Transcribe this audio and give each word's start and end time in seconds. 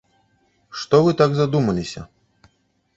Што 0.79 1.01
вы 1.09 1.15
так 1.21 1.31
задумаліся? 1.43 2.09